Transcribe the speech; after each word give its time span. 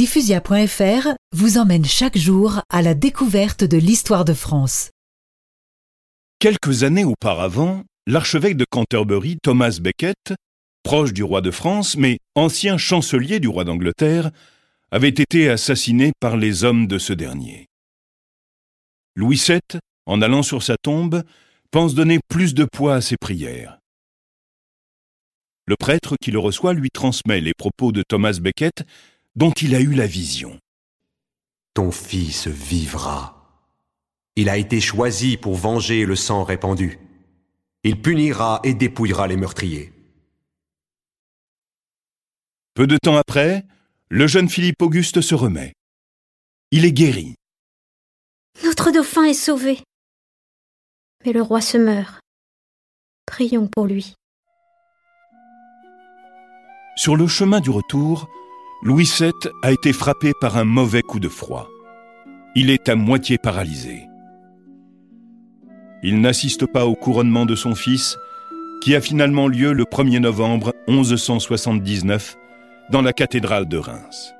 Diffusia.fr 0.00 1.08
vous 1.32 1.58
emmène 1.58 1.84
chaque 1.84 2.16
jour 2.16 2.62
à 2.70 2.80
la 2.80 2.94
découverte 2.94 3.64
de 3.64 3.76
l'histoire 3.76 4.24
de 4.24 4.32
France. 4.32 4.92
Quelques 6.38 6.84
années 6.84 7.04
auparavant, 7.04 7.84
l'archevêque 8.06 8.56
de 8.56 8.64
Canterbury, 8.64 9.36
Thomas 9.42 9.78
Becket, 9.78 10.32
proche 10.82 11.12
du 11.12 11.22
roi 11.22 11.42
de 11.42 11.50
France, 11.50 11.98
mais 11.98 12.16
ancien 12.34 12.78
chancelier 12.78 13.40
du 13.40 13.48
roi 13.48 13.64
d'Angleterre, 13.64 14.30
avait 14.90 15.10
été 15.10 15.50
assassiné 15.50 16.12
par 16.18 16.38
les 16.38 16.64
hommes 16.64 16.86
de 16.86 16.96
ce 16.96 17.12
dernier. 17.12 17.66
Louis 19.16 19.36
VII, 19.46 19.80
en 20.06 20.22
allant 20.22 20.42
sur 20.42 20.62
sa 20.62 20.76
tombe, 20.82 21.22
pense 21.70 21.94
donner 21.94 22.20
plus 22.26 22.54
de 22.54 22.64
poids 22.64 22.94
à 22.94 23.00
ses 23.02 23.18
prières. 23.18 23.76
Le 25.66 25.76
prêtre 25.76 26.16
qui 26.20 26.30
le 26.30 26.38
reçoit 26.38 26.72
lui 26.72 26.88
transmet 26.90 27.42
les 27.42 27.52
propos 27.52 27.92
de 27.92 28.02
Thomas 28.02 28.38
Becket 28.40 28.86
dont 29.36 29.52
il 29.52 29.74
a 29.74 29.80
eu 29.80 29.94
la 29.94 30.06
vision. 30.06 30.58
Ton 31.74 31.90
fils 31.90 32.48
vivra. 32.48 33.36
Il 34.36 34.48
a 34.48 34.56
été 34.56 34.80
choisi 34.80 35.36
pour 35.36 35.54
venger 35.54 36.04
le 36.04 36.16
sang 36.16 36.44
répandu. 36.44 36.98
Il 37.84 38.00
punira 38.00 38.60
et 38.64 38.74
dépouillera 38.74 39.26
les 39.26 39.36
meurtriers. 39.36 39.92
Peu 42.74 42.86
de 42.86 42.96
temps 42.96 43.16
après, 43.16 43.64
le 44.08 44.26
jeune 44.26 44.48
Philippe 44.48 44.82
Auguste 44.82 45.20
se 45.20 45.34
remet. 45.34 45.74
Il 46.70 46.84
est 46.84 46.92
guéri. 46.92 47.34
Notre 48.64 48.90
dauphin 48.90 49.24
est 49.24 49.34
sauvé. 49.34 49.78
Mais 51.24 51.32
le 51.32 51.42
roi 51.42 51.60
se 51.60 51.78
meurt. 51.78 52.20
Prions 53.26 53.68
pour 53.68 53.86
lui. 53.86 54.14
Sur 56.96 57.16
le 57.16 57.26
chemin 57.26 57.60
du 57.60 57.70
retour, 57.70 58.28
Louis 58.82 59.10
VII 59.18 59.32
a 59.62 59.72
été 59.72 59.92
frappé 59.92 60.32
par 60.40 60.56
un 60.56 60.64
mauvais 60.64 61.02
coup 61.02 61.20
de 61.20 61.28
froid. 61.28 61.68
Il 62.54 62.70
est 62.70 62.88
à 62.88 62.96
moitié 62.96 63.36
paralysé. 63.36 64.06
Il 66.02 66.22
n'assiste 66.22 66.64
pas 66.64 66.86
au 66.86 66.94
couronnement 66.94 67.44
de 67.44 67.54
son 67.54 67.74
fils, 67.74 68.16
qui 68.82 68.96
a 68.96 69.02
finalement 69.02 69.48
lieu 69.48 69.74
le 69.74 69.84
1er 69.84 70.20
novembre 70.20 70.72
1179 70.88 72.36
dans 72.90 73.02
la 73.02 73.12
cathédrale 73.12 73.68
de 73.68 73.76
Reims. 73.76 74.32